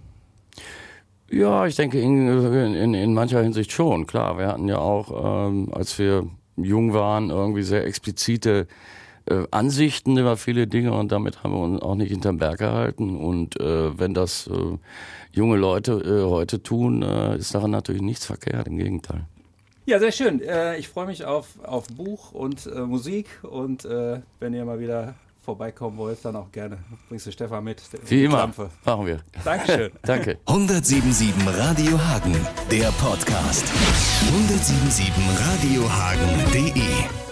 Ja, 1.30 1.66
ich 1.66 1.76
denke 1.76 2.00
in, 2.00 2.28
in, 2.74 2.94
in 2.94 3.14
mancher 3.14 3.42
Hinsicht 3.42 3.72
schon, 3.72 4.06
klar. 4.06 4.38
Wir 4.38 4.48
hatten 4.48 4.68
ja 4.68 4.78
auch, 4.78 5.48
ähm, 5.48 5.70
als 5.72 5.98
wir 5.98 6.28
jung 6.56 6.92
waren, 6.92 7.30
irgendwie 7.30 7.62
sehr 7.62 7.84
explizite 7.84 8.68
äh, 9.26 9.44
Ansichten 9.50 10.18
über 10.18 10.36
viele 10.36 10.66
Dinge 10.66 10.92
und 10.92 11.12
damit 11.12 11.42
haben 11.42 11.54
wir 11.54 11.60
uns 11.60 11.82
auch 11.82 11.94
nicht 11.94 12.10
hinterm 12.10 12.38
Berg 12.38 12.58
gehalten. 12.58 13.16
Und 13.16 13.58
äh, 13.60 13.98
wenn 13.98 14.14
das 14.14 14.46
äh, 14.46 14.78
junge 15.32 15.56
Leute 15.56 15.92
äh, 15.92 16.28
heute 16.28 16.62
tun, 16.62 17.02
äh, 17.02 17.36
ist 17.36 17.54
daran 17.54 17.70
natürlich 17.70 18.02
nichts 18.02 18.26
verkehrt, 18.26 18.66
im 18.66 18.76
Gegenteil. 18.76 19.24
Ja, 19.86 19.98
sehr 19.98 20.12
schön. 20.12 20.40
Äh, 20.40 20.78
ich 20.78 20.88
freue 20.88 21.06
mich 21.06 21.24
auf, 21.24 21.58
auf 21.62 21.86
Buch 21.88 22.32
und 22.32 22.66
Musik 22.86 23.26
und 23.42 23.84
wenn 23.84 24.54
ihr 24.54 24.64
mal 24.64 24.80
wieder 24.80 25.14
vorbeikommen 25.44 25.98
wollt, 25.98 26.24
dann 26.24 26.36
auch 26.36 26.50
gerne. 26.50 26.78
Bringst 27.08 27.26
du 27.26 27.32
Stefan 27.32 27.64
mit. 27.64 27.82
Wie 28.06 28.24
immer. 28.24 28.38
Klampfe. 28.38 28.70
Machen 28.84 29.06
wir. 29.06 29.20
Dankeschön. 29.44 29.92
Danke. 30.02 30.38
1077 30.46 31.34
Radio 31.58 32.02
Hagen, 32.02 32.34
der 32.70 32.90
Podcast. 32.92 33.66
1077radiohagen.de 34.26 37.23